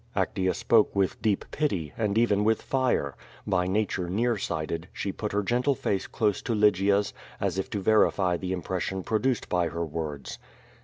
Actea 0.15 0.55
spoke 0.55 0.95
with 0.95 1.21
deep 1.21 1.45
pity, 1.51 1.93
and 1.95 2.17
even 2.17 2.43
with 2.43 2.59
fire. 2.63 3.15
By 3.45 3.67
na 3.67 3.83
ture 3.87 4.09
near 4.09 4.35
sighted, 4.35 4.87
she 4.91 5.11
put 5.11 5.31
her 5.31 5.43
gentle 5.43 5.75
face 5.75 6.07
close 6.07 6.41
to 6.41 6.55
Lygia's, 6.55 7.13
as 7.39 7.59
if 7.59 7.69
to 7.69 7.79
verify 7.79 8.35
the 8.35 8.51
impression 8.51 9.03
produced 9.03 9.47
by 9.47 9.67
her 9.67 9.85
words. 9.85 10.39